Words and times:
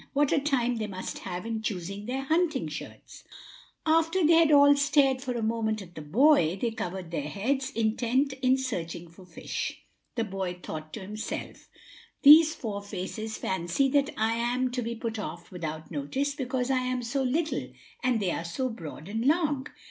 What 0.13 0.31
a 0.31 0.39
time 0.39 0.77
they 0.77 0.87
must 0.87 1.19
have 1.19 1.45
in 1.45 1.61
choosing 1.61 2.07
their 2.07 2.23
hunting 2.23 2.67
shirts!" 2.67 3.23
After 3.85 4.25
they 4.25 4.33
had 4.33 4.51
all 4.51 4.75
stared 4.75 5.21
for 5.21 5.33
a 5.33 5.43
moment 5.43 5.79
at 5.79 5.93
the 5.93 6.01
boy, 6.01 6.57
they 6.59 6.71
covered 6.71 7.11
their 7.11 7.29
heads, 7.29 7.69
intent 7.69 8.33
in 8.41 8.57
searching 8.57 9.09
for 9.11 9.27
fish. 9.27 9.83
The 10.15 10.23
boy 10.23 10.57
thought 10.63 10.91
to 10.93 11.01
himself: 11.01 11.69
"These 12.23 12.55
four 12.55 12.81
faces 12.81 13.37
fancy 13.37 13.89
that 13.89 14.09
I 14.17 14.33
am 14.37 14.71
to 14.71 14.81
be 14.81 14.95
put 14.95 15.19
off 15.19 15.51
without 15.51 15.91
notice 15.91 16.33
because 16.33 16.71
I 16.71 16.79
am 16.79 17.03
so 17.03 17.21
little 17.21 17.69
and 18.01 18.19
they 18.19 18.31
are 18.31 18.43
so 18.43 18.69
broad 18.69 19.07
and 19.07 19.23
long. 19.27 19.67